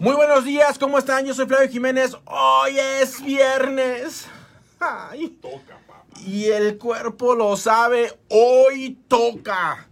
[0.00, 1.26] Muy buenos días, ¿cómo están?
[1.26, 2.16] Yo soy Flavio Jiménez.
[2.24, 4.28] Hoy es viernes.
[4.78, 5.36] Ay.
[5.42, 6.04] Toca, papá.
[6.24, 8.16] Y el cuerpo lo sabe.
[8.28, 9.88] Hoy toca.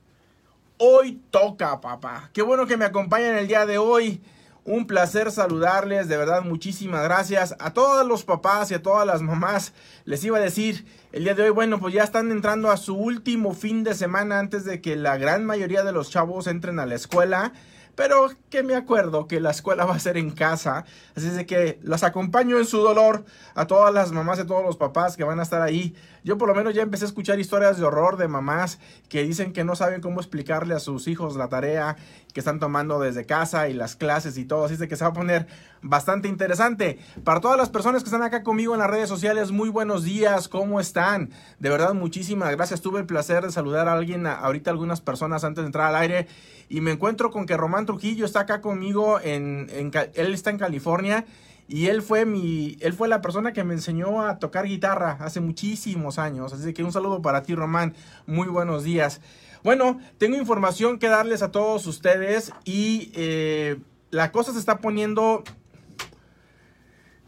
[0.79, 2.31] Hoy toca, papá.
[2.33, 4.23] Qué bueno que me acompañan el día de hoy.
[4.65, 9.23] Un placer saludarles, de verdad, muchísimas gracias a todos los papás y a todas las
[9.23, 9.73] mamás.
[10.05, 12.95] Les iba a decir el día de hoy, bueno, pues ya están entrando a su
[12.95, 16.87] último fin de semana antes de que la gran mayoría de los chavos entren a
[16.87, 17.53] la escuela
[17.97, 20.85] pero que me acuerdo que la escuela va a ser en casa,
[21.17, 23.25] así es de que los acompaño en su dolor
[23.55, 25.97] a todas las mamás y a todos los papás que van a estar ahí.
[26.27, 29.53] Yo por lo menos ya empecé a escuchar historias de horror de mamás que dicen
[29.53, 31.95] que no saben cómo explicarle a sus hijos la tarea
[32.35, 35.13] que están tomando desde casa y las clases y todo, así que se va a
[35.13, 35.47] poner
[35.83, 36.99] bastante interesante.
[37.23, 40.49] Para todas las personas que están acá conmigo en las redes sociales, muy buenos días,
[40.49, 41.31] ¿cómo están?
[41.61, 42.81] De verdad, muchísimas gracias.
[42.81, 46.27] Tuve el placer de saludar a alguien, ahorita algunas personas antes de entrar al aire
[46.69, 49.69] y me encuentro con que Román Trujillo está acá conmigo en,
[50.15, 51.25] él está en California
[51.69, 55.41] y él fue mi él fue la persona que me enseñó a tocar guitarra hace
[55.41, 56.53] muchísimos años.
[56.53, 57.95] Así que un saludo para ti Román.
[58.27, 59.21] Muy buenos días.
[59.65, 63.79] Bueno tengo información que darles a todos ustedes y eh,
[64.11, 65.43] la cosa se está poniendo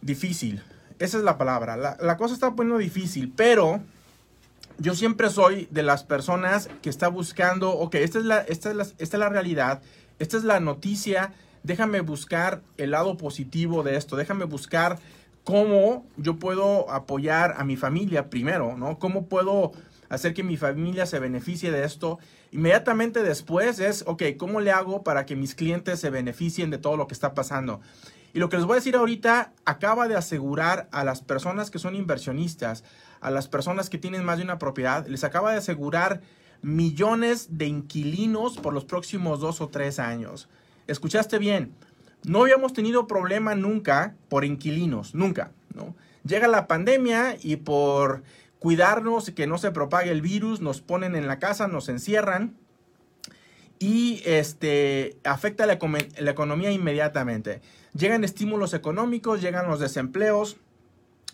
[0.01, 0.63] difícil.
[0.99, 1.77] Esa es la palabra.
[1.77, 3.81] La, la cosa está poniendo difícil pero
[4.79, 8.77] yo siempre soy de las personas que está buscando, ok, esta es la, esta es
[8.77, 9.83] la, esta es la realidad,
[10.21, 14.99] esta es la noticia, déjame buscar el lado positivo de esto, déjame buscar
[15.45, 18.99] cómo yo puedo apoyar a mi familia primero, ¿no?
[18.99, 19.73] ¿Cómo puedo
[20.09, 22.19] hacer que mi familia se beneficie de esto?
[22.51, 26.97] Inmediatamente después es, ok, ¿cómo le hago para que mis clientes se beneficien de todo
[26.97, 27.81] lo que está pasando?
[28.35, 31.79] Y lo que les voy a decir ahorita acaba de asegurar a las personas que
[31.79, 32.85] son inversionistas,
[33.21, 36.21] a las personas que tienen más de una propiedad, les acaba de asegurar
[36.61, 40.49] millones de inquilinos por los próximos dos o tres años.
[40.89, 41.75] Escuchaste bien,
[42.25, 45.95] no habíamos tenido problema nunca por inquilinos, nunca, ¿no?
[46.25, 48.25] Llega la pandemia y por
[48.59, 52.57] cuidarnos y que no se propague el virus, nos ponen en la casa, nos encierran
[53.79, 55.79] y este afecta la,
[56.19, 57.61] la economía inmediatamente.
[57.95, 60.57] Llegan estímulos económicos, llegan los desempleos,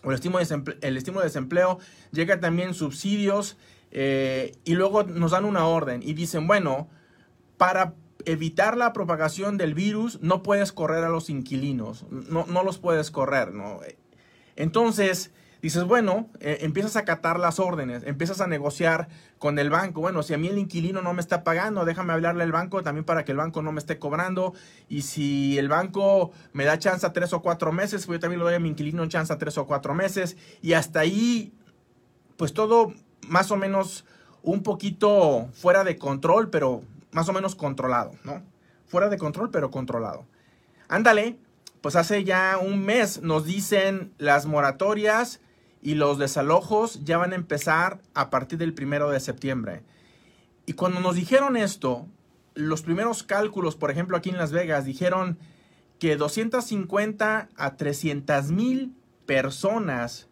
[0.03, 1.79] o el estímulo de, desempleo,
[2.11, 3.57] llega también subsidios
[3.91, 6.87] eh, y luego nos dan una orden y dicen, bueno,
[7.57, 7.93] para
[8.25, 13.11] evitar la propagación del virus no puedes correr a los inquilinos, no, no los puedes
[13.11, 13.79] correr, ¿no?
[14.55, 15.31] Entonces,
[15.61, 19.07] dices, bueno, eh, empiezas a acatar las órdenes, empiezas a negociar
[19.39, 19.99] con el banco.
[20.01, 23.03] Bueno, si a mí el inquilino no me está pagando, déjame hablarle al banco también
[23.03, 24.53] para que el banco no me esté cobrando.
[24.89, 28.39] Y si el banco me da chance a tres o cuatro meses, pues yo también
[28.39, 30.37] le doy a mi inquilino chance a tres o cuatro meses.
[30.61, 31.51] Y hasta ahí,
[32.37, 32.93] pues todo
[33.27, 34.05] más o menos
[34.43, 36.83] un poquito fuera de control, pero
[37.15, 38.43] más o menos controlado, ¿no?
[38.87, 40.25] Fuera de control, pero controlado.
[40.89, 41.39] Ándale,
[41.79, 45.39] pues hace ya un mes nos dicen las moratorias
[45.81, 49.81] y los desalojos ya van a empezar a partir del primero de septiembre.
[50.65, 52.05] Y cuando nos dijeron esto,
[52.53, 55.39] los primeros cálculos, por ejemplo, aquí en Las Vegas, dijeron
[55.99, 58.93] que 250 a 300 mil
[59.25, 60.27] personas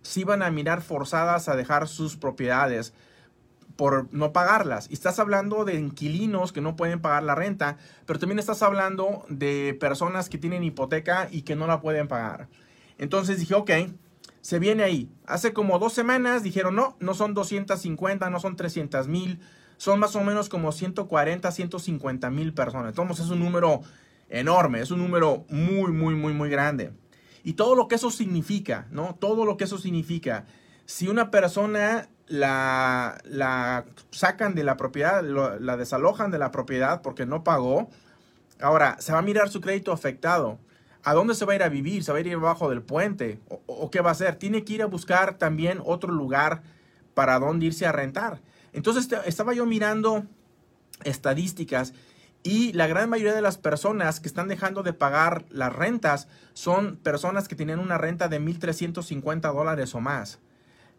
[0.00, 2.94] se iban a mirar forzadas a dejar sus propiedades
[3.76, 4.88] por no pagarlas.
[4.90, 9.24] Y estás hablando de inquilinos que no pueden pagar la renta, pero también estás hablando
[9.28, 12.48] de personas que tienen hipoteca y que no la pueden pagar.
[12.98, 13.70] Entonces dije, ok,
[14.40, 15.10] se viene ahí.
[15.26, 19.40] Hace como dos semanas dijeron, no, no son 250, no son 300 mil,
[19.76, 22.90] son más o menos como 140, 150 mil personas.
[22.90, 23.80] Entonces es un número
[24.28, 26.92] enorme, es un número muy, muy, muy, muy grande.
[27.44, 29.16] Y todo lo que eso significa, ¿no?
[29.18, 30.46] Todo lo que eso significa.
[30.86, 37.44] Si una persona la, sacan de la propiedad, la desalojan de la propiedad porque no
[37.44, 37.88] pagó,
[38.60, 40.58] ahora se va a mirar su crédito afectado.
[41.04, 42.04] ¿A dónde se va a ir a vivir?
[42.04, 43.40] ¿Se va a ir debajo del puente?
[43.66, 44.36] ¿O, qué va a hacer?
[44.36, 46.62] Tiene que ir a buscar también otro lugar
[47.14, 48.40] para dónde irse a rentar.
[48.72, 50.24] Entonces estaba yo mirando
[51.02, 51.92] estadísticas
[52.44, 56.96] y la gran mayoría de las personas que están dejando de pagar las rentas son
[56.96, 60.38] personas que tienen una renta de 1.350 dólares o más.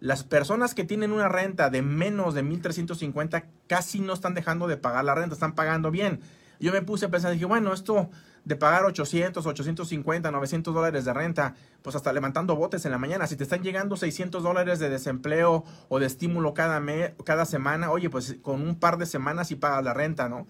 [0.04, 4.76] Las personas que tienen una renta de menos de 1.350 casi no están dejando de
[4.76, 6.20] pagar la renta, están pagando bien.
[6.60, 8.10] Yo me puse a pensar, dije, bueno, esto
[8.44, 13.28] de pagar 800, 850, 900 dólares de renta, pues hasta levantando botes en la mañana.
[13.28, 16.82] Si te están llegando 600 dólares de desempleo o de estímulo cada,
[17.24, 20.48] cada semana, oye, pues con un par de semanas y pagas la renta, ¿no?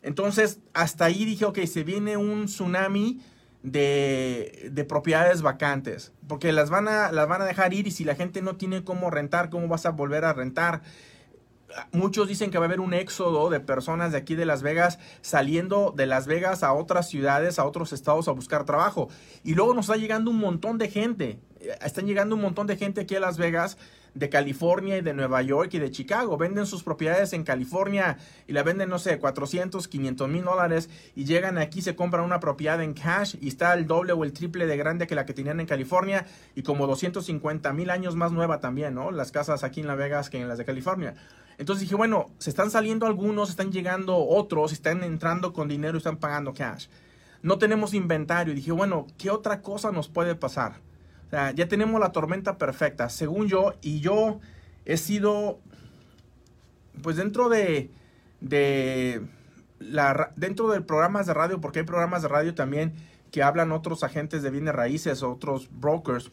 [0.00, 3.20] Entonces, hasta ahí dije, ok, se viene un tsunami
[3.66, 8.04] de, de, propiedades vacantes, porque las van, a, las van a dejar ir y si
[8.04, 10.82] la gente no tiene cómo rentar, ¿cómo vas a volver a rentar?
[11.92, 14.98] muchos dicen que va a haber un éxodo de personas de aquí de Las Vegas
[15.20, 19.08] saliendo de Las Vegas a otras ciudades, a otros estados a buscar trabajo.
[19.42, 21.38] Y luego nos está llegando un montón de gente.
[21.84, 23.76] Están llegando un montón de gente aquí a Las Vegas
[24.16, 26.36] de California y de Nueva York y de Chicago.
[26.36, 28.16] Venden sus propiedades en California
[28.46, 32.40] y la venden, no sé, 400, 500 mil dólares y llegan aquí, se compran una
[32.40, 35.34] propiedad en cash y está el doble o el triple de grande que la que
[35.34, 39.10] tenían en California y como 250 mil años más nueva también, ¿no?
[39.10, 41.14] Las casas aquí en Las Vegas que en las de California.
[41.58, 45.98] Entonces dije, bueno, se están saliendo algunos, están llegando otros, están entrando con dinero y
[45.98, 46.86] están pagando cash.
[47.42, 48.52] No tenemos inventario.
[48.52, 50.80] Y dije, bueno, ¿qué otra cosa nos puede pasar?
[51.26, 54.40] O sea, ya tenemos la tormenta perfecta, según yo, y yo
[54.84, 55.58] he sido,
[57.02, 57.90] pues dentro de,
[58.40, 59.22] de
[59.80, 62.94] la, dentro de programas de radio, porque hay programas de radio también
[63.32, 66.30] que hablan otros agentes de bienes raíces, otros brokers,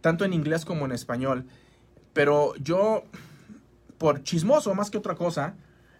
[0.00, 1.46] tanto en inglés como en español.
[2.12, 3.02] Pero yo,
[3.98, 5.54] por chismoso más que otra cosa,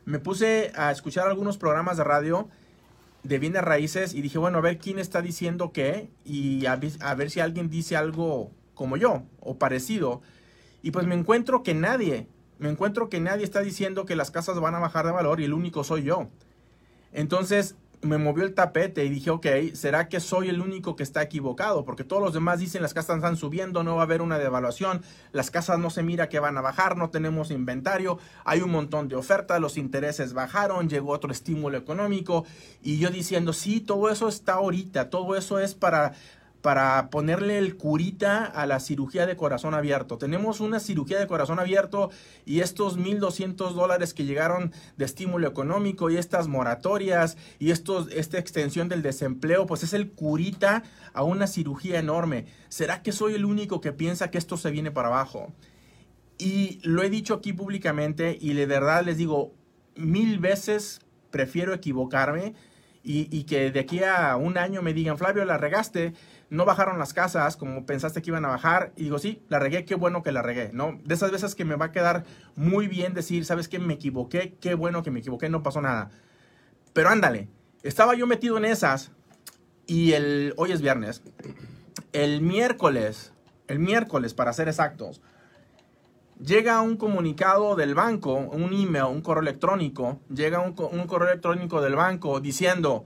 [0.05, 2.49] me puse a escuchar algunos programas de radio
[3.27, 7.31] de bienes raíces y dije, bueno, a ver quién está diciendo qué y a, ver
[7.31, 10.23] si alguien dice algo como yo o parecido.
[10.83, 12.29] Y pues me encuentro que nadie,
[12.59, 15.45] me encuentro que nadie está diciendo que las casas van a bajar de valor y
[15.45, 16.29] el único soy yo.
[17.13, 17.77] Entonces
[18.07, 21.85] me movió el tapete y dije, ok, ¿será que soy el único que está equivocado?
[21.85, 25.03] Porque todos los demás dicen las casas están subiendo, no va a haber una devaluación,
[25.33, 29.09] las casas no se mira que van a bajar, no tenemos inventario, hay un montón
[29.09, 32.45] de ofertas, los intereses bajaron, llegó otro estímulo económico
[32.83, 36.15] y yo diciendo, sí, todo eso está ahorita, todo eso es para
[36.63, 40.19] para ponerle el curita a la cirugía de corazón abierto.
[40.19, 42.11] Tenemos una cirugía de corazón abierto
[42.45, 48.39] y estos 1.200 dólares que llegaron de estímulo económico y estas moratorias y estos, esta
[48.39, 50.83] extensión del desempleo, pues es el curita
[51.13, 52.47] a una cirugía enorme.
[52.69, 55.53] ¿Será que soy el único que piensa que esto se viene para abajo?
[56.39, 59.55] Y lo he dicho aquí públicamente y de verdad les digo,
[59.95, 61.01] mil veces
[61.31, 62.55] prefiero equivocarme
[63.03, 66.13] y, y que de aquí a un año me digan, Flavio, la regaste
[66.49, 68.93] no bajaron las casas como pensaste que iban a bajar.
[68.97, 70.99] Y digo, sí, la regué, qué bueno que la regué, ¿no?
[71.05, 73.79] De esas veces que me va a quedar muy bien decir, ¿sabes qué?
[73.79, 76.11] Me equivoqué, qué bueno que me equivoqué, no pasó nada.
[76.93, 77.49] Pero ándale,
[77.83, 79.11] estaba yo metido en esas
[79.87, 81.23] y el, hoy es viernes,
[82.13, 83.33] el miércoles,
[83.69, 85.21] el miércoles para ser exactos,
[86.41, 91.81] llega un comunicado del banco, un email, un correo electrónico, llega un, un correo electrónico
[91.81, 93.05] del banco diciendo,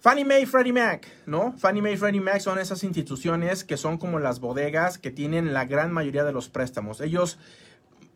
[0.00, 1.54] Fannie Mae y Freddie Mac, ¿no?
[1.58, 5.52] Fannie Mae y Freddie Mac son esas instituciones que son como las bodegas que tienen
[5.52, 7.00] la gran mayoría de los préstamos.
[7.00, 7.36] Ellos,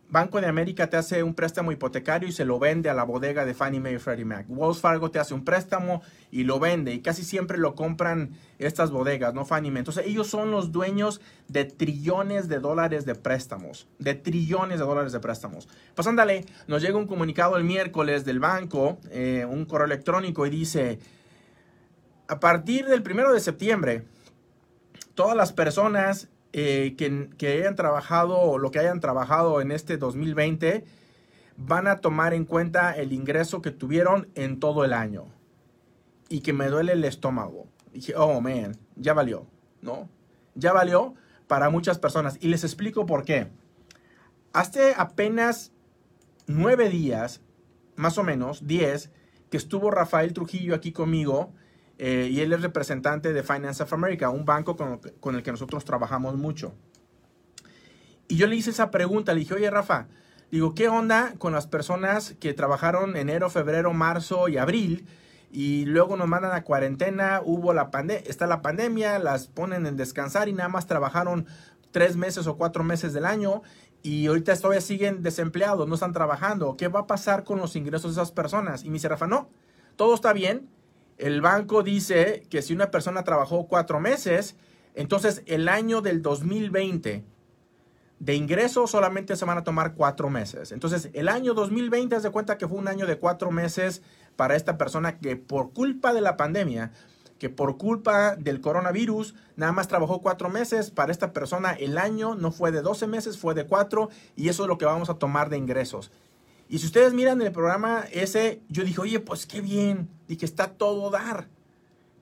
[0.08, 3.44] Banco de América te hace un préstamo hipotecario y se lo vende a la bodega
[3.44, 4.46] de Fannie Mae y Freddie Mac.
[4.48, 8.30] Wells Fargo te hace un préstamo y lo vende y casi siempre lo compran
[8.60, 9.44] estas bodegas, ¿no?
[9.44, 9.80] Fannie Mae.
[9.80, 15.10] Entonces ellos son los dueños de trillones de dólares de préstamos, de trillones de dólares
[15.10, 15.68] de préstamos.
[15.96, 20.50] Pues ándale, nos llega un comunicado el miércoles del banco, eh, un correo electrónico y
[20.50, 21.00] dice
[22.32, 24.06] a partir del primero de septiembre,
[25.14, 30.82] todas las personas eh, que, hayan trabajado o lo que hayan trabajado en este 2020
[31.58, 35.26] van a tomar en cuenta el ingreso que tuvieron en todo el año.
[36.30, 37.66] Y que me duele el estómago.
[37.92, 39.46] dije, oh man, ya valió,
[39.82, 40.08] ¿no?
[40.54, 41.14] Ya valió
[41.48, 42.38] para muchas personas.
[42.40, 43.48] Y les explico por qué.
[44.54, 45.70] Hace apenas
[46.46, 47.42] nueve días,
[47.94, 49.10] más o menos, diez,
[49.50, 51.52] que estuvo Rafael Trujillo aquí conmigo
[52.04, 55.84] eh, y él es representante de Finance of America, un banco con, el que nosotros
[55.84, 56.74] trabajamos mucho.
[58.26, 60.08] Y yo le hice esa pregunta, le dije, oye Rafa,
[60.50, 65.06] digo, ¿qué onda con las personas que trabajaron enero, febrero, marzo y abril?
[65.52, 69.96] Y luego nos mandan a cuarentena, hubo la pandemia, está la pandemia, las ponen en
[69.96, 71.46] descansar y nada más trabajaron
[71.92, 73.62] tres meses o cuatro meses del año
[74.02, 76.76] y ahorita todavía siguen desempleados, no están trabajando.
[76.76, 78.82] ¿Qué va a pasar con los ingresos de esas personas?
[78.82, 79.50] Y me dice Rafa, no,
[79.94, 80.68] todo está bien,
[81.22, 84.56] el banco dice que si una persona trabajó cuatro meses,
[84.94, 87.22] entonces el año del 2020
[88.18, 90.72] de ingreso solamente se van a tomar cuatro meses.
[90.72, 94.02] Entonces el año 2020 es de cuenta que fue un año de cuatro meses
[94.34, 96.90] para esta persona que por culpa de la pandemia,
[97.38, 100.90] que por culpa del coronavirus, nada más trabajó cuatro meses.
[100.90, 104.64] Para esta persona el año no fue de 12 meses, fue de cuatro y eso
[104.64, 106.10] es lo que vamos a tomar de ingresos.
[106.72, 110.68] Y si ustedes miran el programa ese, yo dije, oye, pues qué bien, dije, está
[110.68, 111.46] todo dar.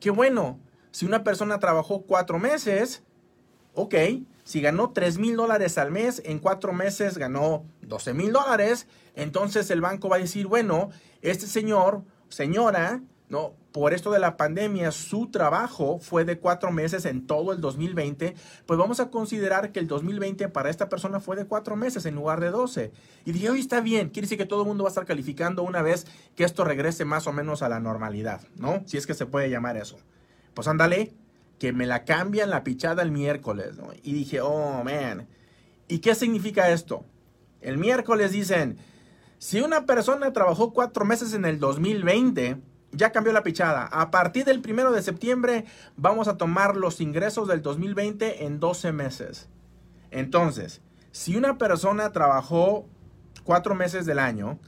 [0.00, 0.59] Qué bueno.
[0.90, 3.04] Si una persona trabajó cuatro meses,
[3.75, 3.95] ok,
[4.42, 9.71] si ganó 3 mil dólares al mes, en cuatro meses ganó 12 mil dólares, entonces
[9.71, 10.90] el banco va a decir, bueno,
[11.23, 13.54] este señor, señora, ¿no?
[13.72, 18.34] Por esto de la pandemia, su trabajo fue de cuatro meses en todo el 2020,
[18.66, 22.16] pues vamos a considerar que el 2020 para esta persona fue de cuatro meses en
[22.16, 22.92] lugar de 12.
[23.24, 25.62] Y dije, hoy está bien, quiere decir que todo el mundo va a estar calificando
[25.62, 28.82] una vez que esto regrese más o menos a la normalidad, ¿no?
[28.86, 29.98] Si es que se puede llamar eso.
[30.54, 31.12] Pues ándale,
[31.58, 33.90] que me la cambian la pichada el miércoles, ¿no?
[34.02, 35.28] Y dije, oh, man.
[35.86, 37.04] ¿Y qué significa esto?
[37.60, 38.78] El miércoles dicen,
[39.38, 42.56] si una persona trabajó cuatro meses en el 2020,
[42.92, 43.85] ya cambió la pichada.
[43.87, 45.64] A partir del primero de septiembre
[45.97, 49.49] vamos a tomar los ingresos del 2020 en 12 meses.
[50.11, 50.80] Entonces,
[51.12, 52.87] si una persona trabajó
[53.44, 54.59] cuatro meses del año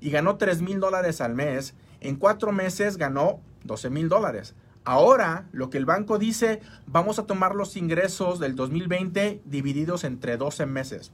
[0.00, 4.54] y ganó 3 mil dólares al mes, en cuatro meses ganó 12 mil dólares.
[4.84, 10.36] Ahora, lo que el banco dice, vamos a tomar los ingresos del 2020 divididos entre
[10.36, 11.12] 12 meses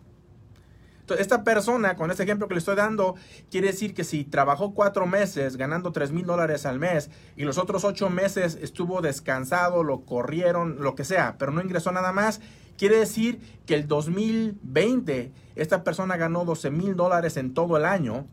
[1.14, 3.14] esta persona, con este ejemplo que le estoy dando,
[3.50, 7.58] quiere decir que si trabajó cuatro meses ganando tres mil dólares al mes y los
[7.58, 12.40] otros ocho meses estuvo descansado, lo corrieron, lo que sea, pero no ingresó nada más,
[12.76, 18.26] quiere decir que el 2020 esta persona ganó 12 mil dólares en todo el año,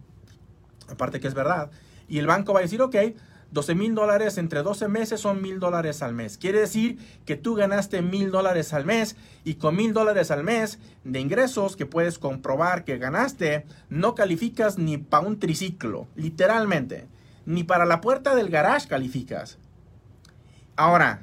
[0.89, 1.71] aparte que es verdad,
[2.07, 2.95] y el banco va a decir, ok,
[3.55, 6.37] 12 mil dólares entre 12 meses son mil dólares al mes.
[6.37, 10.77] Quiere decir que tú ganaste mil dólares al mes y con mil dólares al mes
[11.05, 17.07] de ingresos que puedes comprobar que ganaste, no calificas ni para un triciclo, literalmente.
[17.45, 19.57] Ni para la puerta del garage calificas.
[20.75, 21.21] Ahora,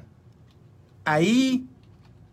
[1.05, 1.67] ahí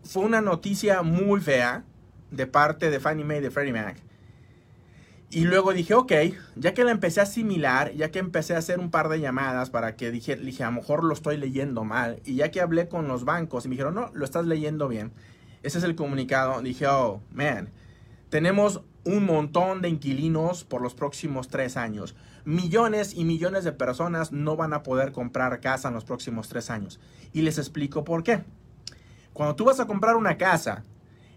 [0.03, 1.83] fue una noticia muy fea
[2.31, 4.10] de parte de Fannie Mae de Freddie Mac
[5.31, 6.11] y luego dije, ok,
[6.57, 9.69] ya que la empecé a asimilar, ya que empecé a hacer un par de llamadas
[9.69, 12.21] para que dije, dije, a lo mejor lo estoy leyendo mal.
[12.25, 15.13] Y ya que hablé con los bancos y me dijeron, no, lo estás leyendo bien.
[15.63, 16.61] Ese es el comunicado.
[16.61, 17.69] Dije, oh, man,
[18.29, 22.13] tenemos un montón de inquilinos por los próximos tres años.
[22.43, 26.69] Millones y millones de personas no van a poder comprar casa en los próximos tres
[26.69, 26.99] años.
[27.31, 28.43] Y les explico por qué.
[29.31, 30.83] Cuando tú vas a comprar una casa,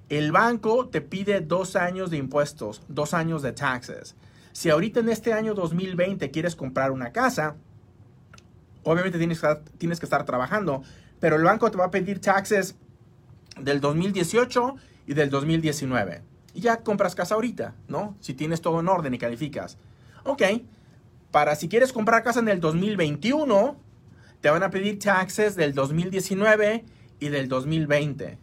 [0.09, 4.17] el banco te pide dos años de impuestos, dos años de taxes.
[4.53, 7.57] Si ahorita en este año 2020 quieres comprar una casa,
[8.83, 9.41] obviamente tienes
[10.01, 10.83] que, estar, trabajando,
[11.21, 12.77] pero el banco te va a pedir taxes
[13.59, 16.23] del 2018 y del 2019.
[16.55, 18.17] Y ya compras casa ahorita, ¿no?
[18.21, 19.79] Si tienes todo en orden y calificas.
[20.25, 20.43] Ok,
[21.31, 23.77] para si quieres comprar casa en el 2021,
[24.41, 26.85] te van a pedir taxes del 2019
[27.19, 28.39] y del 2020.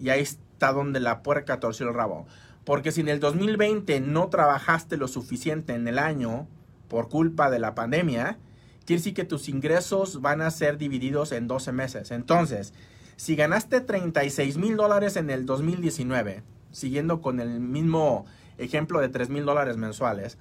[0.00, 0.26] Y ahí
[0.58, 2.26] donde la puerca torció el rabo.
[2.64, 6.46] Porque si en el 2020 no trabajaste lo suficiente en el año
[6.88, 8.38] por culpa de la pandemia,
[8.86, 12.10] quiere decir que tus ingresos van a ser divididos en 12 meses.
[12.10, 12.72] Entonces,
[13.16, 16.42] si ganaste 36 mil dólares en el 2019,
[16.72, 18.24] siguiendo con el mismo
[18.58, 20.38] ejemplo de 3 mil dólares mensuales,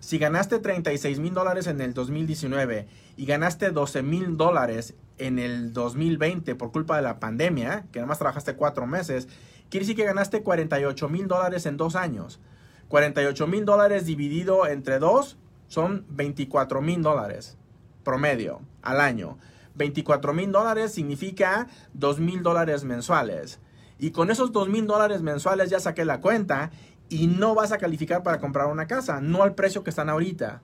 [0.00, 5.72] si ganaste 36 mil dólares en el 2019 y ganaste 12 mil dólares en el
[5.72, 9.28] 2020 por culpa de la pandemia, que además trabajaste cuatro meses,
[9.70, 12.40] quiere decir que ganaste 48 mil dólares en dos años.
[12.88, 15.36] 48 mil dólares dividido entre dos
[15.68, 17.56] son 24 mil dólares
[18.04, 19.36] promedio al año.
[19.74, 23.58] 24 mil dólares significa 2 mil dólares mensuales.
[23.98, 26.70] Y con esos 2 mil dólares mensuales ya saqué la cuenta
[27.08, 30.62] y no vas a calificar para comprar una casa, no al precio que están ahorita.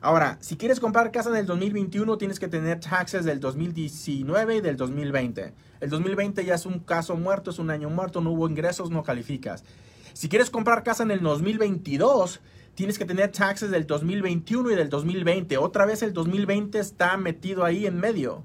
[0.00, 4.60] Ahora, si quieres comprar casa en el 2021, tienes que tener taxes del 2019 y
[4.60, 5.54] del 2020.
[5.82, 9.02] El 2020 ya es un caso muerto, es un año muerto, no hubo ingresos, no
[9.02, 9.64] calificas.
[10.12, 12.40] Si quieres comprar casa en el 2022,
[12.76, 15.58] tienes que tener taxes del 2021 y del 2020.
[15.58, 18.44] Otra vez el 2020 está metido ahí en medio.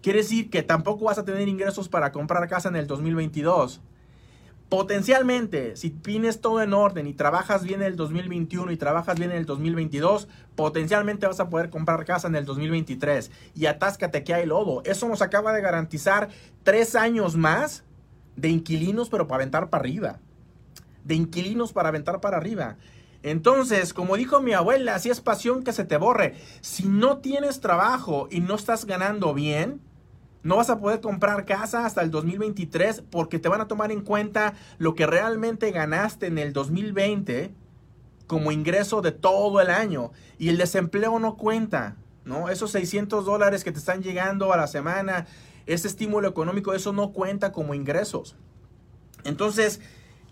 [0.00, 3.82] Quiere decir que tampoco vas a tener ingresos para comprar casa en el 2022.
[4.68, 9.30] Potencialmente, si tienes todo en orden y trabajas bien en el 2021 y trabajas bien
[9.30, 13.30] en el 2022, potencialmente vas a poder comprar casa en el 2023.
[13.54, 14.82] Y atáscate que hay lodo.
[14.84, 16.28] Eso nos acaba de garantizar
[16.64, 17.84] tres años más
[18.36, 20.18] de inquilinos, pero para aventar para arriba.
[21.02, 22.76] De inquilinos para aventar para arriba.
[23.22, 26.34] Entonces, como dijo mi abuela, si es pasión que se te borre.
[26.60, 29.80] Si no tienes trabajo y no estás ganando bien,
[30.42, 34.02] no vas a poder comprar casa hasta el 2023 porque te van a tomar en
[34.02, 37.52] cuenta lo que realmente ganaste en el 2020
[38.26, 40.12] como ingreso de todo el año.
[40.38, 42.50] Y el desempleo no cuenta, ¿no?
[42.50, 45.26] Esos 600 dólares que te están llegando a la semana,
[45.66, 48.36] ese estímulo económico, eso no cuenta como ingresos.
[49.24, 49.80] Entonces,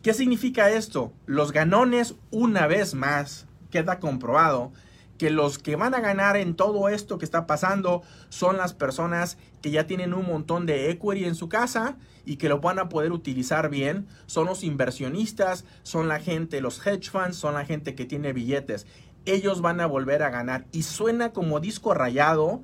[0.02, 1.12] ¿qué significa esto?
[1.26, 4.72] Los ganones, una vez más, queda comprobado
[5.18, 9.38] que los que van a ganar en todo esto que está pasando son las personas
[9.62, 12.88] que ya tienen un montón de equity en su casa y que lo van a
[12.88, 14.06] poder utilizar bien.
[14.26, 18.87] Son los inversionistas, son la gente, los hedge funds, son la gente que tiene billetes.
[19.25, 20.66] Ellos van a volver a ganar.
[20.73, 22.62] Y suena como disco rayado,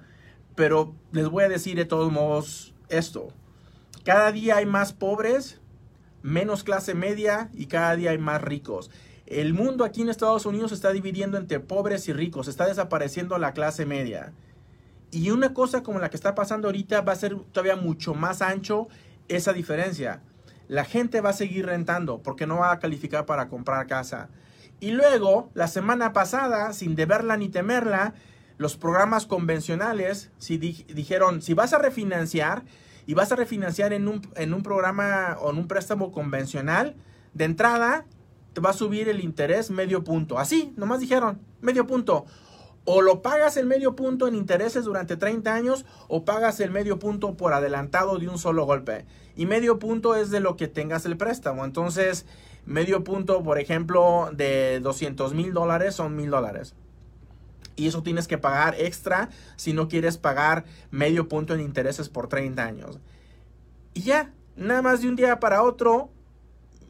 [0.54, 3.28] Pero les voy a decir de todos modos esto.
[4.04, 5.60] Cada día hay más pobres,
[6.22, 8.90] menos clase media y cada día hay más ricos.
[9.26, 13.38] El mundo aquí en Estados Unidos se está dividiendo entre pobres y ricos, está desapareciendo
[13.38, 14.32] la clase media.
[15.10, 18.42] Y una cosa como la que está pasando ahorita va a ser todavía mucho más
[18.42, 18.88] ancho
[19.28, 20.22] esa diferencia.
[20.68, 24.30] La gente va a seguir rentando porque no va a calificar para comprar casa.
[24.80, 28.14] Y luego, la semana pasada, sin deberla ni temerla,
[28.58, 32.64] los programas convencionales si dijeron, si vas a refinanciar
[33.06, 36.96] y vas a refinanciar en un, en un programa o en un préstamo convencional,
[37.34, 38.06] de entrada
[38.52, 40.38] te va a subir el interés medio punto.
[40.38, 42.24] Así, nomás dijeron, medio punto.
[42.84, 46.98] O lo pagas el medio punto en intereses durante 30 años o pagas el medio
[46.98, 49.06] punto por adelantado de un solo golpe.
[49.36, 51.64] Y medio punto es de lo que tengas el préstamo.
[51.64, 52.26] Entonces,
[52.66, 56.74] medio punto, por ejemplo, de 200 mil dólares son mil dólares.
[57.76, 62.28] Y eso tienes que pagar extra si no quieres pagar medio punto en intereses por
[62.28, 62.98] 30 años.
[63.94, 66.10] Y ya, nada más de un día para otro,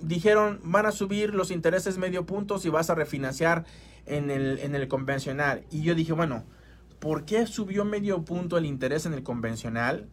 [0.02, 3.64] dijeron van a subir los intereses medio punto si vas a refinanciar
[4.06, 5.64] en el, en el convencional.
[5.70, 6.44] Y yo dije, bueno,
[6.98, 10.08] ¿por qué subió medio punto el interés en el convencional?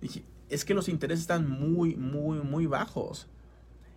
[0.00, 3.28] Dije, es que los intereses están muy, muy, muy bajos.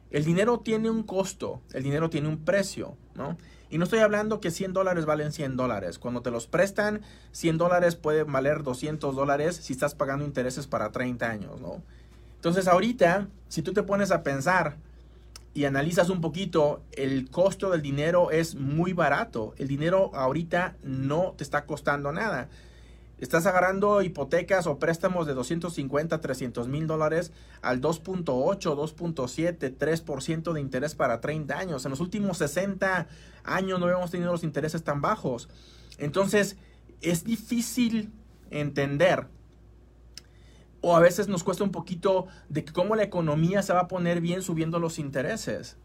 [0.09, 3.37] El dinero tiene un costo, el dinero tiene un precio, ¿no?
[3.69, 5.97] Y no estoy hablando que 100 dólares valen 100 dólares.
[5.97, 7.01] Cuando te los prestan,
[7.31, 11.81] 100 dólares puede valer 200 dólares si estás pagando intereses para 30 años, ¿no?
[12.35, 14.75] Entonces ahorita, si tú te pones a pensar
[15.53, 19.53] y analizas un poquito, el costo del dinero es muy barato.
[19.57, 22.49] El dinero ahorita no te está costando nada.
[23.17, 27.31] Estás agarrando hipotecas o préstamos de 250, 300 mil dólares
[27.61, 31.85] al 2.8, 2.7, 3% de interés para 30 años.
[31.85, 33.07] En los últimos 60
[33.43, 35.49] años no habíamos tenido los intereses tan bajos.
[35.99, 36.57] Entonces,
[37.01, 38.11] es difícil
[38.49, 39.27] entender
[40.81, 44.19] o a veces nos cuesta un poquito de cómo la economía se va a poner
[44.19, 45.77] bien subiendo los intereses.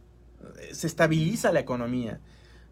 [0.73, 2.21] Se estabiliza la economía.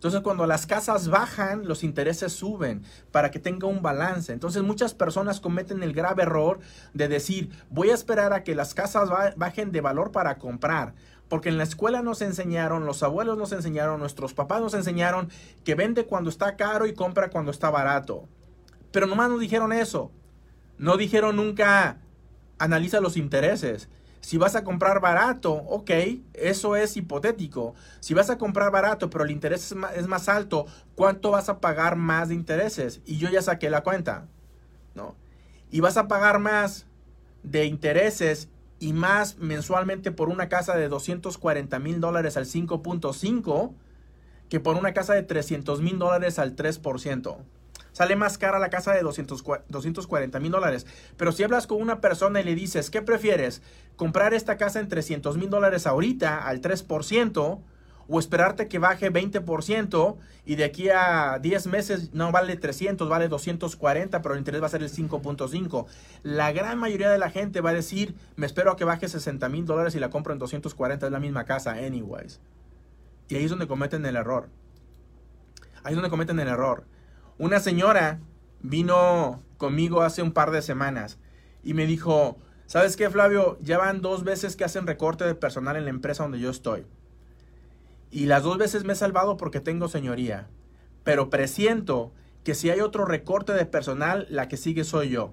[0.05, 4.33] Entonces cuando las casas bajan, los intereses suben para que tenga un balance.
[4.33, 6.61] Entonces muchas personas cometen el grave error
[6.93, 10.95] de decir, voy a esperar a que las casas bajen de valor para comprar.
[11.29, 15.31] Porque en la escuela nos enseñaron, los abuelos nos enseñaron, nuestros papás nos enseñaron
[15.65, 18.29] que vende cuando está caro y compra cuando está barato.
[18.93, 20.11] Pero nomás nos dijeron eso.
[20.77, 21.99] No dijeron nunca,
[22.59, 23.89] analiza los intereses.
[24.21, 25.91] Si vas a comprar barato, ok,
[26.33, 27.75] eso es hipotético.
[28.01, 31.97] Si vas a comprar barato, pero el interés es más, alto, ¿cuánto vas a pagar
[31.97, 33.03] más de intereses?
[33.05, 34.27] Y yo ya saqué la cuenta,
[34.95, 35.15] ¿no?
[35.71, 36.87] Y vas a pagar más
[37.43, 43.75] de intereses y más mensualmente por una casa de 240 mil dólares al 5.5
[44.49, 47.37] que por una casa de 300 mil dólares al 3%
[47.95, 50.87] sale más cara la casa de 240 mil dólares.
[51.17, 53.63] Pero si hablas con una persona y le dices, ¿qué prefieres?
[53.97, 57.63] ¿Comprar esta casa en 300 mil dólares ahorita al 3%?
[58.09, 63.29] o esperarte que baje 20% y de aquí a 10 meses no vale 300, vale
[63.29, 65.87] 240, pero el interés va a ser el 5.5.
[66.23, 69.49] La gran mayoría de la gente va a decir, me espero a que baje 60
[69.49, 72.41] mil dólares y la compro en 240, es la misma casa, anyways.
[73.29, 74.51] Y ahí es donde cometen el error.
[75.83, 76.85] Ahí es donde cometen el error.
[77.37, 78.21] Una señora
[78.63, 81.19] vino conmigo hace un par de semanas
[81.65, 83.59] y me dijo, ¿sabes qué, Flavio?
[83.61, 86.87] Ya van dos veces que hacen recorte de personal en la empresa donde yo estoy.
[88.13, 90.47] Y las dos veces me he salvado porque tengo señoría.
[91.03, 92.13] Pero presiento
[92.45, 95.33] que si hay otro recorte de personal, la que sigue soy yo.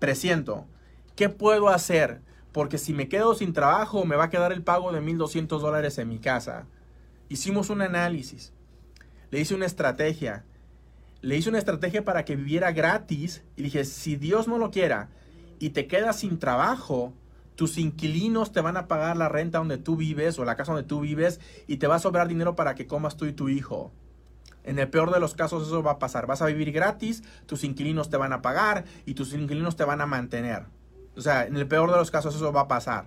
[0.00, 0.66] Presiento.
[1.14, 2.20] ¿Qué puedo hacer?
[2.50, 5.98] Porque si me quedo sin trabajo, me va a quedar el pago de 1.200 dólares
[5.98, 6.66] en mi casa.
[7.28, 8.52] Hicimos un análisis.
[9.30, 10.44] Le hice una estrategia
[11.20, 15.08] le hice una estrategia para que viviera gratis y dije, si Dios no lo quiera
[15.58, 17.12] y te quedas sin trabajo,
[17.56, 20.86] tus inquilinos te van a pagar la renta donde tú vives o la casa donde
[20.86, 23.90] tú vives y te va a sobrar dinero para que comas tú y tu hijo.
[24.62, 26.26] En el peor de los casos eso va a pasar.
[26.26, 30.00] Vas a vivir gratis, tus inquilinos te van a pagar y tus inquilinos te van
[30.00, 30.66] a mantener.
[31.16, 33.06] O sea, en el peor de los casos eso va a pasar.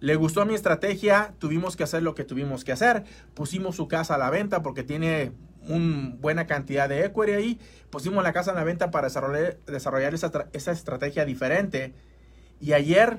[0.00, 3.04] Le gustó mi estrategia, tuvimos que hacer lo que tuvimos que hacer.
[3.34, 5.32] Pusimos su casa a la venta porque tiene
[5.68, 7.60] una buena cantidad de equity ahí.
[7.90, 11.94] Pusimos la casa en la venta para desarrollar, desarrollar esa, esa, estrategia diferente.
[12.60, 13.18] Y ayer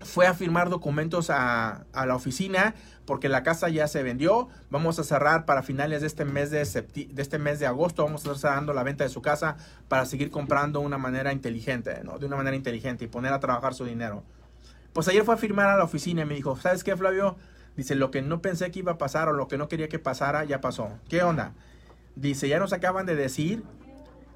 [0.00, 4.48] fue a firmar documentos a, a, la oficina porque la casa ya se vendió.
[4.70, 8.04] Vamos a cerrar para finales de este mes de, de este mes de agosto.
[8.04, 9.56] Vamos a estar cerrando la venta de su casa
[9.88, 12.18] para seguir comprando una manera inteligente, ¿no?
[12.18, 14.24] De una manera inteligente y poner a trabajar su dinero.
[14.92, 17.36] Pues ayer fue a firmar a la oficina y me dijo, ¿sabes qué, Flavio?
[17.76, 19.98] Dice, lo que no pensé que iba a pasar o lo que no quería que
[19.98, 20.90] pasara, ya pasó.
[21.08, 21.54] ¿Qué onda?
[22.16, 23.62] Dice, ya nos acaban de decir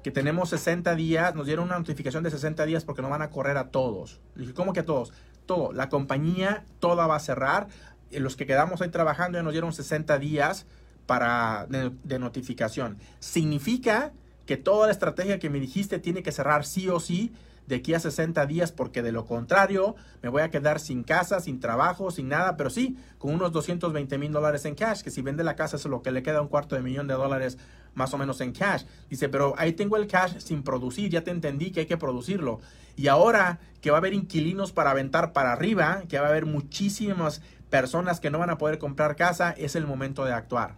[0.03, 3.29] que tenemos 60 días, nos dieron una notificación de 60 días porque nos van a
[3.29, 4.21] correr a todos.
[4.35, 5.13] Dije, ¿cómo que a todos?
[5.45, 7.67] Todo, la compañía toda va a cerrar.
[8.11, 10.65] Los que quedamos ahí trabajando ya nos dieron 60 días
[11.05, 12.97] para de, notificación.
[13.19, 14.11] Significa
[14.45, 17.33] que toda la estrategia que me dijiste tiene que cerrar sí o sí
[17.67, 21.39] de aquí a 60 días porque de lo contrario me voy a quedar sin casa,
[21.39, 25.21] sin trabajo, sin nada, pero sí, con unos 220 mil dólares en cash, que si
[25.21, 27.57] vende la casa es lo que le queda un cuarto de millón de dólares
[27.93, 28.83] más o menos en cash.
[29.09, 32.59] Dice, pero ahí tengo el cash sin producir, ya te entendí que hay que producirlo.
[32.95, 36.45] Y ahora que va a haber inquilinos para aventar para arriba, que va a haber
[36.45, 40.75] muchísimas personas que no van a poder comprar casa, es el momento de actuar.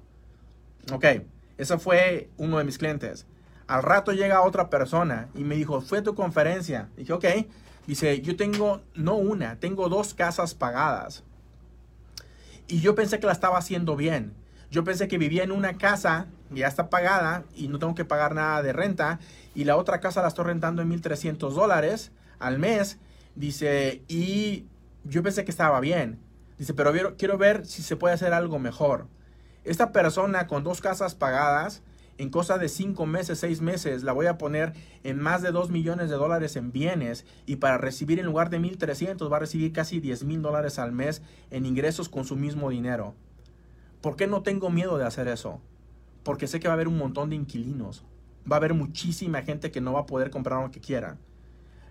[0.92, 1.06] Ok,
[1.58, 3.28] ese fue uno de mis clientes.
[3.70, 6.90] Al rato llega otra persona y me dijo, fue a tu conferencia.
[6.98, 7.26] Dije, ok.
[7.86, 11.24] Dice, yo tengo, no una, tengo dos casas pagadas.
[12.68, 14.34] Y yo pensé que la estaba haciendo bien.
[14.72, 18.34] Yo pensé que vivía en una casa, ya está pagada y no tengo que pagar
[18.34, 19.20] nada de renta.
[19.54, 22.98] Y la otra casa la estoy rentando en 1.300 dólares al mes.
[23.36, 24.66] Dice, y
[25.04, 26.18] yo pensé que estaba bien.
[26.58, 29.06] Dice, pero quiero ver si se puede hacer algo mejor.
[29.64, 31.84] Esta persona con dos casas pagadas,
[32.20, 35.72] en cosa de cinco meses, seis meses, la voy a poner en más de 2
[35.72, 39.74] millones de dólares en bienes y para recibir en lugar de 1.300 va a recibir
[39.74, 43.16] casi 10 mil dólares al mes en ingresos con su mismo dinero.
[44.02, 45.60] ¿Por qué no tengo miedo de hacer eso?
[46.24, 48.06] Porque sé que va a haber un montón de inquilinos.
[48.50, 51.18] Va a haber muchísima gente que no va a poder comprar lo que quiera.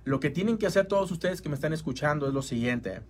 [0.05, 3.03] Lo que tienen que hacer todos ustedes que me están escuchando es lo siguiente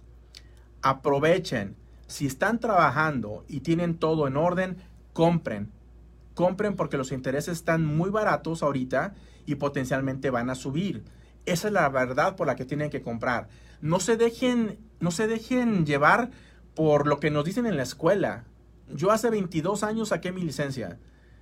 [0.82, 1.76] aprovechen.
[2.06, 4.78] Si están trabajando y tienen todo en orden,
[5.12, 5.70] compren.
[6.38, 11.02] Compren porque los intereses están muy baratos ahorita y potencialmente van a subir.
[11.46, 13.48] Esa es la verdad por la que tienen que comprar.
[13.80, 16.30] No se dejen, no se dejen llevar
[16.76, 18.44] por lo que nos dicen en la escuela.
[18.86, 21.00] Yo hace 22 años saqué mi licencia,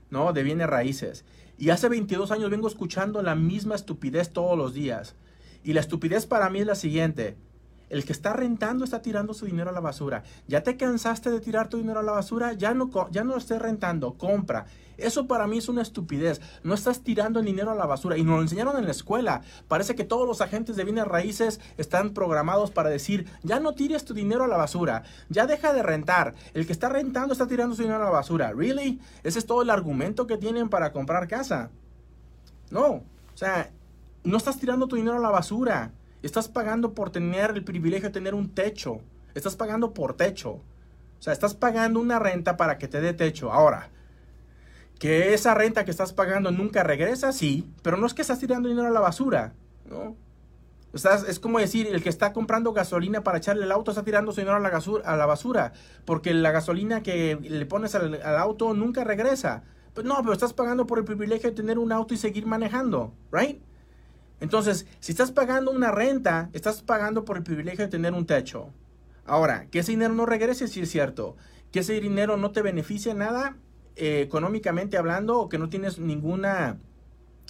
[0.09, 0.33] ¿no?
[0.33, 1.27] De bienes raíces.
[1.59, 5.15] Y hace 22 años vengo escuchando la misma estupidez todos los días.
[5.63, 7.37] Y la estupidez para mí es la siguiente.
[7.89, 10.25] El que está rentando está tirando su dinero a la basura.
[10.49, 12.53] ¿Ya te cansaste de tirar tu dinero a la basura?
[12.55, 14.67] Ya no, ya no estés rentando, compra.
[14.99, 16.41] Eso para mí es una estupidez.
[16.63, 18.17] No estás tirando el dinero a la basura.
[18.17, 19.43] Y nos lo enseñaron en la escuela.
[19.69, 24.05] Parece que todos los agentes de bienes raíces están programados para decir, ya no tires
[24.05, 25.05] tu dinero a la basura.
[25.29, 26.35] Ya deja de rentar.
[26.55, 28.53] El que está rentando está tirando su dinero a la basura.
[28.53, 29.01] ¿Really?
[29.23, 31.71] Ese es todo el argumento que tienen para comprar casa.
[32.71, 32.87] No.
[32.87, 33.71] O sea,
[34.25, 35.93] no estás tirando tu dinero a la basura.
[36.27, 39.01] Estás pagando por tener el privilegio de tener un techo.
[39.37, 40.55] Estás pagando por techo.
[40.55, 43.53] O sea, estás pagando una renta para que te dé techo.
[43.53, 43.91] Ahora,
[44.99, 48.69] que esa renta que estás pagando nunca regresa, sí, pero no es que estás tirando
[48.69, 49.55] dinero a la basura,
[49.89, 50.17] ¿no?
[50.93, 54.33] Estás, es como decir, el que está comprando gasolina para echarle el auto está tirando
[54.33, 58.37] su dinero a la, a la basura, porque la gasolina que le pones al, al
[58.37, 59.63] auto nunca regresa.
[59.95, 63.15] Pues no, pero estás pagando por el privilegio de tener un auto y seguir manejando,
[63.31, 63.63] ¿right?
[64.41, 68.71] Entonces, si estás pagando una renta, estás pagando por el privilegio de tener un techo.
[69.25, 71.37] Ahora, que ese dinero no regrese, si es cierto.
[71.73, 73.57] Que ese dinero no te beneficie nada
[73.97, 76.79] eh, económicamente hablando o que no tienes ninguna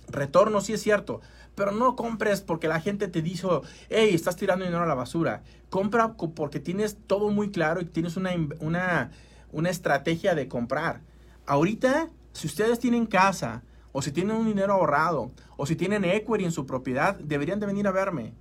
[0.08, 1.20] retorno, si es cierto.
[1.54, 5.42] Pero no compres porque la gente te dijo, hey, estás tirando dinero a la basura.
[5.70, 9.10] Compra porque tienes todo muy claro y tienes una, una,
[9.52, 11.00] una estrategia de comprar.
[11.46, 13.62] Ahorita, si ustedes tienen casa,
[13.96, 17.64] o si tienen un dinero ahorrado, o si tienen equity en su propiedad, deberían de
[17.64, 18.34] venir a verme.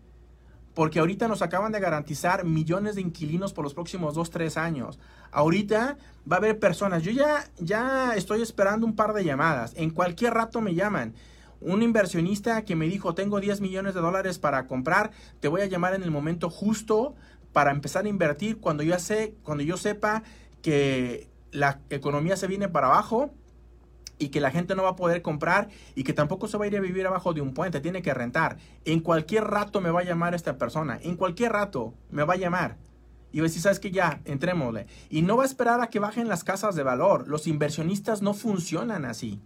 [0.74, 5.00] Porque ahorita nos acaban de garantizar millones de inquilinos por los próximos 2, 3 años.
[5.32, 5.98] Ahorita
[6.30, 7.04] va a haber personas.
[7.04, 9.72] Yo ya, ya estoy esperando un par de llamadas.
[9.78, 11.14] En cualquier rato me llaman.
[11.62, 15.68] Un inversionista que me dijo, tengo 10 millones de dólares para comprar, te voy a
[15.68, 17.16] llamar en el momento justo
[17.54, 18.94] para empezar a invertir cuando yo,
[19.42, 20.24] cuando yo sepa
[20.62, 23.32] que la economía se viene para abajo
[24.18, 26.68] y que la gente no va a poder comprar y que tampoco se va a
[26.68, 28.58] ir a vivir abajo de un puente, tiene que rentar.
[28.86, 32.38] En cualquier rato me va a llamar esta persona, en cualquier rato me va a
[32.38, 32.78] llamar.
[33.32, 34.88] Y va a decir, ¿sabes que Ya, entrémosle.
[35.10, 37.28] Y no va a esperar a que bajen las casas de valor.
[37.28, 39.42] Los inversionistas no funcionan así.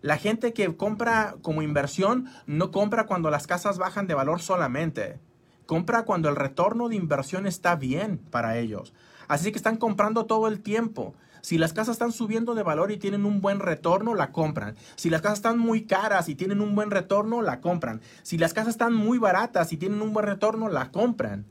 [0.00, 5.20] La gente que compra como inversión no compra cuando las casas bajan de valor solamente.
[5.66, 8.94] Compra cuando el retorno de inversión está bien para ellos.
[9.26, 11.14] Así que están comprando todo el tiempo.
[11.48, 14.76] Si las casas están subiendo de valor y tienen un buen retorno, la compran.
[14.96, 18.02] Si las casas están muy caras y tienen un buen retorno, la compran.
[18.22, 21.46] Si las casas están muy baratas y tienen un buen retorno, la compran.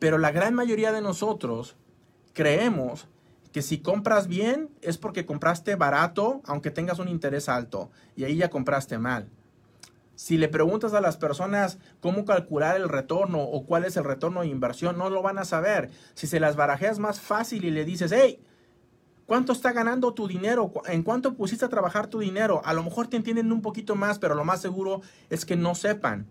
[0.00, 1.76] Pero la gran mayoría de nosotros
[2.32, 3.06] creemos
[3.52, 8.38] que si compras bien es porque compraste barato, aunque tengas un interés alto, y ahí
[8.38, 9.28] ya compraste mal.
[10.16, 14.40] Si le preguntas a las personas cómo calcular el retorno o cuál es el retorno
[14.40, 15.90] de inversión, no lo van a saber.
[16.14, 18.42] Si se las barajeas más fácil y le dices, hey,
[19.30, 20.72] ¿Cuánto está ganando tu dinero?
[20.86, 22.62] ¿En cuánto pusiste a trabajar tu dinero?
[22.64, 25.76] A lo mejor te entienden un poquito más, pero lo más seguro es que no
[25.76, 26.26] sepan.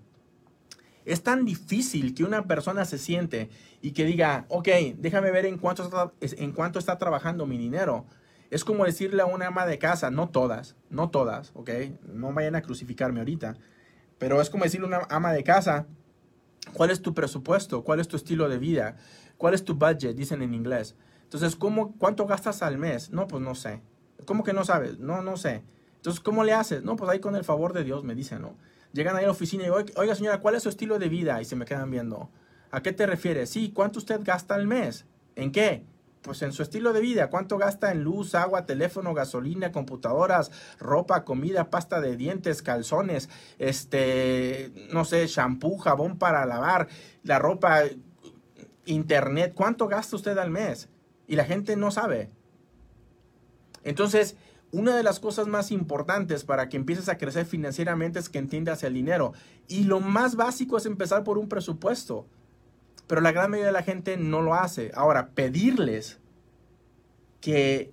[1.06, 5.58] Es tan difícil que una persona se siente y que diga, ok, déjame ver en
[5.58, 8.06] cuánto está, trabajando mi dinero.
[8.50, 11.70] Es como decirle a una ama de casa, no todas, no todas, ok,
[12.04, 13.56] no vayan a crucificarme ahorita,
[14.18, 15.88] pero es como decirle a una ama de casa,
[16.74, 17.82] ¿cuál es tu presupuesto?
[17.86, 18.98] ¿Cuál es tu estilo de vida?
[19.38, 20.18] ¿Cuál es tu budget?
[20.18, 20.98] Dicen en inglés.
[21.30, 23.12] Entonces, ¿cómo, ¿cuánto gastas al mes?
[23.12, 23.84] No, pues no sé.
[24.26, 24.98] ¿Cómo que no sabes?
[24.98, 25.62] No, no sé.
[25.98, 26.82] Entonces, ¿cómo le haces?
[26.82, 28.56] No, pues ahí con el favor de Dios me dicen, ¿no?
[28.94, 31.40] Llegan ahí a la oficina y oiga señora, ¿cuál es su estilo de vida?
[31.40, 32.32] Y se me quedan viendo.
[32.72, 33.52] ¿A qué te refieres?
[33.52, 35.06] Sí, ¿cuánto usted gasta al mes?
[35.36, 35.86] ¿En qué?
[36.24, 37.30] Pues en su estilo de vida.
[37.30, 44.72] ¿Cuánto gasta en luz, agua, teléfono, gasolina, computadoras, ropa, comida, pasta de dientes, calzones, este,
[44.92, 46.88] no sé, shampoo, jabón para lavar,
[47.22, 47.84] la ropa,
[48.86, 49.54] internet?
[49.54, 50.90] ¿Cuánto gasta usted al mes?
[51.30, 52.32] Y la gente no sabe.
[53.84, 54.36] Entonces,
[54.72, 58.84] una de las cosas más importantes para que empieces a crecer financieramente es que entiendas
[58.84, 59.34] el dinero.
[59.68, 62.28] Y lo más básico es empezar por un presupuesto.
[63.06, 64.92] Pero la gran mayoría de la gente no lo hace.
[64.96, 66.20] Ahora, pedirles
[67.42, 67.92] que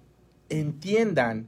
[0.49, 1.47] entiendan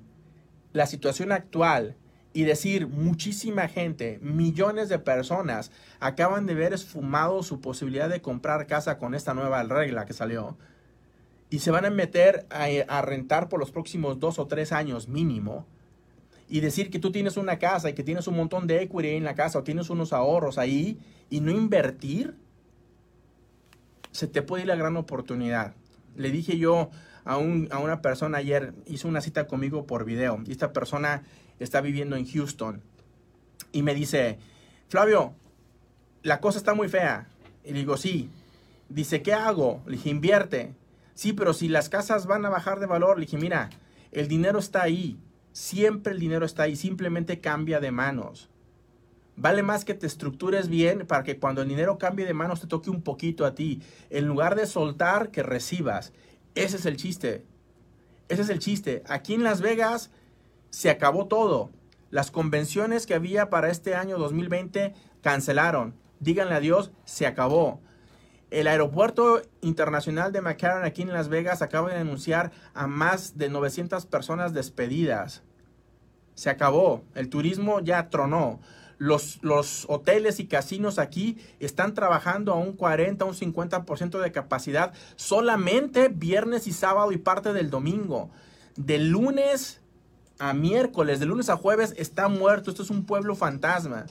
[0.74, 1.96] la situación actual
[2.34, 8.66] y decir muchísima gente, millones de personas acaban de ver esfumado su posibilidad de comprar
[8.66, 10.58] casa con esta nueva regla que salió
[11.50, 15.66] y se van a meter a, rentar por los próximos dos o tres años mínimo
[16.48, 19.24] y decir que tú tienes una casa y que tienes un montón de equity en
[19.24, 20.98] la casa o tienes unos ahorros ahí
[21.30, 22.34] y no invertir,
[24.12, 25.74] se te puede ir la gran oportunidad.
[26.16, 26.90] Le dije yo
[27.24, 31.22] a, un, a una persona ayer, hizo una cita conmigo por video y esta persona
[31.58, 32.82] está viviendo en Houston
[33.72, 34.38] y me dice,
[34.88, 35.34] Flavio,
[36.22, 37.28] la cosa está muy fea.
[37.64, 38.30] Y le digo, sí.
[38.88, 39.82] Dice, ¿qué hago?
[39.86, 40.74] Le dije, invierte.
[41.18, 43.70] Sí, pero si las casas van a bajar de valor, le dije, mira,
[44.12, 45.18] el dinero está ahí.
[45.50, 48.48] Siempre el dinero está ahí, simplemente cambia de manos.
[49.34, 52.68] Vale más que te estructures bien para que cuando el dinero cambie de manos te
[52.68, 53.82] toque un poquito a ti.
[54.10, 56.12] En lugar de soltar, que recibas.
[56.54, 57.44] Ese es el chiste.
[58.28, 59.02] Ese es el chiste.
[59.08, 60.12] Aquí en Las Vegas
[60.70, 61.72] se acabó todo.
[62.12, 65.96] Las convenciones que había para este año 2020 cancelaron.
[66.20, 67.80] Díganle a Dios, se acabó.
[68.50, 73.50] El aeropuerto internacional de McCarran aquí en Las Vegas acaba de anunciar a más de
[73.50, 75.42] 900 personas despedidas.
[76.34, 77.02] Se acabó.
[77.14, 78.60] El turismo ya tronó.
[78.96, 84.92] Los, los, hoteles y casinos aquí están trabajando a un 40, un 50% de capacidad
[85.14, 88.30] solamente viernes y sábado y parte del domingo.
[88.76, 89.80] De lunes
[90.40, 92.70] a miércoles, de lunes a jueves está muerto.
[92.70, 94.06] Esto es un pueblo fantasma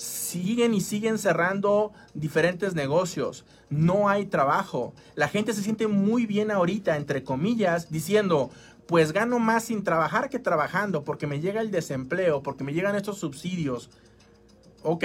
[0.00, 3.44] siguen y siguen cerrando diferentes negocios.
[3.68, 4.94] No hay trabajo.
[5.14, 8.50] La gente se siente muy bien ahorita, entre comillas, diciendo,
[8.86, 12.96] pues gano más sin trabajar que trabajando porque me llega el desempleo, porque me llegan
[12.96, 13.90] estos subsidios.
[14.82, 15.04] Ok,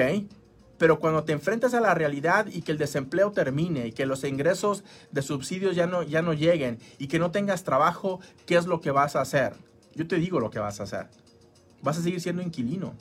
[0.78, 4.24] pero cuando te enfrentas a la realidad y que el desempleo termine y que los
[4.24, 8.66] ingresos de subsidios ya no, ya no lleguen y que no tengas trabajo, ¿qué es
[8.66, 9.56] lo que vas a hacer?
[9.94, 11.10] Yo te digo lo que vas a hacer.
[11.82, 12.94] Vas a seguir siendo inquilino.